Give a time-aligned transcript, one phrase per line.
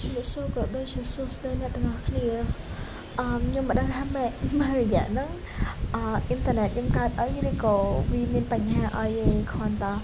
[0.00, 2.26] ជំរាបសួរក៏ដូចជាសួស្តីអ្នកទាំងអស់គ្នា
[3.20, 4.30] អឺខ្ញុំមិនដឹងថាម៉េច
[4.60, 5.30] មករយៈហ្នឹង
[5.94, 7.76] អឺអ៊ីនធឺណិតខ្ញុំកើតអីឬក៏
[8.12, 9.94] វាមានបញ្ហាអីទេគ្រាន់តែ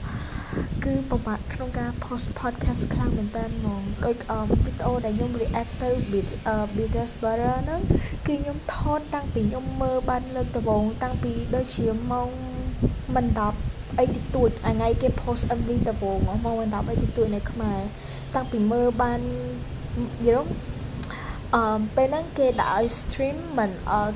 [0.85, 5.91] គឺពិបាកក្នុងការ post podcast ខ្លាំងមែនតើហ្មងដូចអឺវីដេអូដែលខ្ញុំ react ទៅ
[6.77, 7.81] BTS Butter ហ្នឹង
[8.27, 12.29] គឺខ្ញុំថតតាំងពីខ្ញុំមើលបានលើកដំបូងតាំងពីដូចជាម៉ោង
[13.15, 13.27] មិន
[13.63, 17.81] 10អីតិចតួចថ្ងៃគេ post MV ដំបូងម៉ោងមិន10អីតិចតួចនៅខ្មែរ
[18.35, 19.21] តាំងពីមើលបាន
[20.27, 20.49] យល់
[21.55, 23.71] អឺពេលហ្នឹងគេដាក់ឲ្យ stream មិន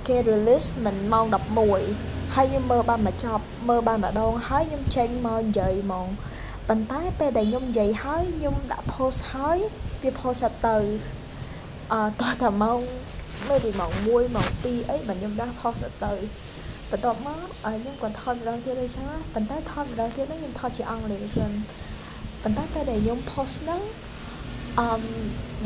[0.07, 1.27] គេ release មិនម៉ោង
[1.79, 6.09] 11ហើយខ្ញុំមើលបានមកចប់មើលបានម្ដងហើយខ្ញុំចេញមកនិយាយហ្មង
[6.69, 9.59] ប៉ុន្តែពេលដែលខ្ញុំនិយាយហើយខ្ញុំដាក់ post ហើយ
[10.03, 10.77] វា post ទៅ
[11.93, 12.81] អឺតោះតែម៉ោង
[13.49, 16.13] នៅពីម៉ោង1ម៉ោង2អីបើខ្ញុំដាក់ post ទៅ
[16.91, 19.05] បន្ទាប់មកខ្ញុំក៏ថតម្ដងទៀតដូចចឹង
[19.35, 21.51] ប៉ុន្តែថតម្ដងទៀតហ្នឹងខ្ញុំថតជាអង់គ្លេសសិន
[22.43, 23.83] ប៉ុន្តែពេលដែលខ្ញុំ post ហ្នឹង
[24.81, 24.91] អឺ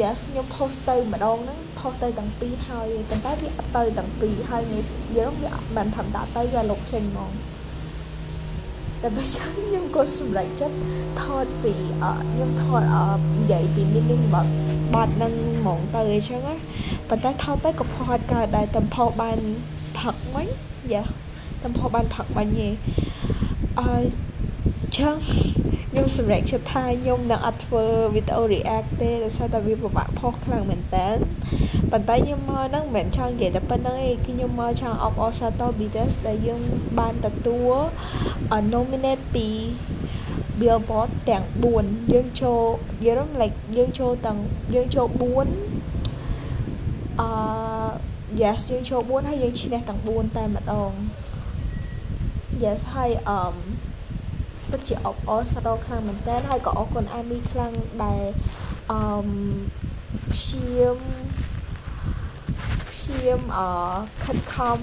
[0.00, 4.84] yes ខ្ញុំ post ទៅម្ដងហ្នឹង post ទៅទាំងពីរហើយប៉ុន្តែវាអត់ទៅទាំងពីរហើយងាយ
[5.16, 7.30] យើងវាអត់បានធម្មតាទៅវាលុបចេញហ្មង
[9.03, 10.77] តែបើចឹងខ្ញុំក៏សម្រេចចិត្ត
[11.22, 11.75] ថតពី
[12.30, 12.83] ខ្ញុំថត
[13.36, 14.53] និយាយពី meaning បាត់
[14.94, 16.55] បាត់នឹងហ្មងទៅអីចឹងណា
[17.08, 19.38] ប៉ុន្តែថតទៅក៏ផុសអត់កើតដែរតែផុសបាន
[19.98, 20.48] ផឹកវិញ
[20.92, 21.05] យ៉ា
[21.62, 22.69] តែផុសបានផឹកបាញ់ទេ
[23.81, 23.97] អឺ
[24.98, 25.16] ចឹង
[25.97, 31.09] ខ្ញុំសម្រេចចិត្តថាខ្ញុំនឹងអត់ធ្វើវីដេអូ react ទេដោយសារតែវាពិបាកផុសខ្លាំងមែនតើ
[31.91, 36.61] ប៉ុន្តែខ្ញុំមកហ្នឹងមិនមែនចង់និយាយតែប៉ុណ្្នឹងទេគឺខ្ញុំមកចង់អបអរសាទរ BTS ដែលយើង
[36.98, 37.72] បានទទួល
[38.75, 39.48] nominate ពី
[40.61, 41.45] Billboard ទាំង
[41.78, 42.61] 4យើងចូល
[43.06, 44.39] យើង like យើងចូលទាំង
[44.75, 45.19] យើងចូល4
[47.20, 47.28] អឺ
[48.42, 50.91] yes យើងចូល4ហើយយើងឈ្នះទាំង4តែម្ដង
[52.62, 53.41] yes ហើយអឺ
[54.75, 57.72] ពិតជាអបអរសាទរខ្លាំងមែនតើហើយក៏អរគុណអាមីខ្លាំង
[58.05, 58.22] ដែល
[58.92, 59.00] អឺ
[60.31, 60.98] ព្យាម
[62.91, 63.61] ព្យាមអ
[64.25, 64.78] ខិតខំ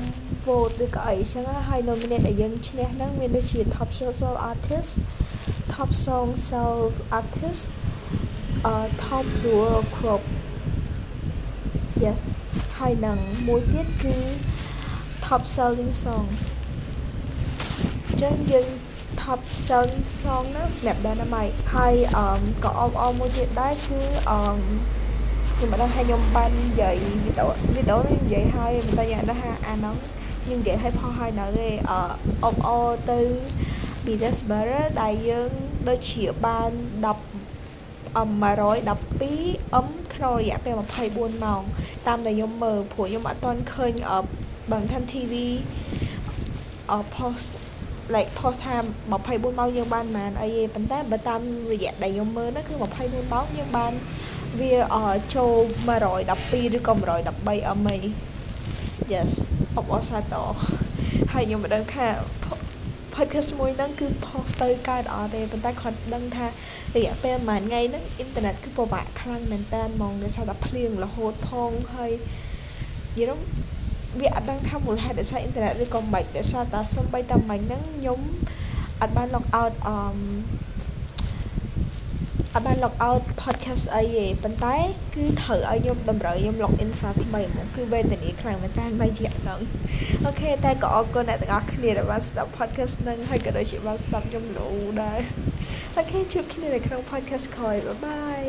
[0.45, 4.91] vote ឬក៏អីចឹងហើយ nominate ដែលយើងឈ្នះហ្នឹងមានដូចជា top social artist
[5.73, 6.79] top song soul
[7.19, 7.63] artist
[8.65, 10.23] អឺ top duo group
[12.03, 12.19] yes
[12.77, 13.17] ហើយនឹង
[13.47, 14.15] មួយទៀតគឺ
[15.25, 16.27] top selling song
[18.21, 18.67] ចឹងយើង
[19.21, 22.25] top selling song ហ្នឹងសម្រាប់ Dynamite ហើយអឺ
[22.63, 23.99] ក៏អបអរមួយទៀតដែរគឺ
[24.29, 24.39] អឺ
[25.55, 29.95] ខ្ញុំមិនដឹងថាខ្ញុំបាននិយាយវីដេអូវីដេអូនេះនិយាយហើយមិនដឹងយ៉ាងណាថាអាហ្នឹង
[30.43, 31.93] ខ្ញុំនិយាយឲ្យផុសហើយនៅទេអ
[32.45, 33.19] អបអរទៅ
[34.05, 35.49] Business Better ដែលយើង
[35.87, 36.71] ដូចជាបាន
[37.05, 37.17] 10
[38.13, 40.73] 112 M ក្នុងរយៈពេល
[41.07, 41.61] 24ម៉ោង
[42.07, 43.93] តាមដែលខ្ញុំមើលព្រោះខ្ញុំអត់ទាន់ឃើញ
[44.71, 45.33] បើមិនថា TV
[46.91, 47.47] អ post
[48.15, 48.75] like post ថា
[49.11, 49.11] 24
[49.59, 51.41] ម៉ោងយើងបានប៉ុន្មានអីទេប៉ុន្តែបើតាម
[51.71, 53.93] រយៈដែលខ្ញុំមើលហ្នឹងគឺ24ម៉ោងយើងបាន
[54.59, 54.73] វា
[55.35, 55.53] ចូល
[56.15, 56.93] 112ឬក៏
[57.35, 57.97] 113 MA
[59.13, 59.31] yes
[59.77, 60.47] អបអរសាទរ
[61.33, 62.07] ហើយខ្ញុំមិនដឹងថា
[63.15, 66.45] podcast មួយហ្នឹងគឺ post ទៅកើតអត់ទេប៉ុន្តែគាត់ដឹងថា
[66.95, 72.11] រយៈពេលប្រហែលថ្ងៃហ្នឹងអ៊ីនធឺណិតគឺពិបាកខ្លាំងមែនតើហ្មងដោយសារតែភ្លៀងរហូតផងហើយ
[73.19, 73.43] យល់
[74.19, 78.19] វាអត់ដឹងថាមូលហេតុដោយសារអ៊ីនធឺណិតឬក៏មិនដោយសារតែសំបីតែមិញហ្នឹងខ្ញុំ
[79.01, 79.97] អត់បាន log out អឺ
[82.55, 84.75] អត់បាន log out podcast អីទេប៉ុន្តែ
[85.15, 89.59] គឺត្រូវឲ្យខ្ញុំតម្រូវខ្ញុំ log in សារថ្មីហ្មងគឺវេទនាខ្លាំងមែនតើមិនជាហ្នឹង
[90.25, 94.67] អូខេតែក៏អរគុណអ្នកទាំងអស់គ្នាដែលបានស្ដាប់ podcast ហ្នឹងហើយក៏ដូចជាបានស្ដាប់ខ្ញុំលោ
[95.03, 95.19] ដែរ
[95.97, 98.43] អូខេជួបគ្នានៅក្នុង podcast ក្រោយបាយបាយ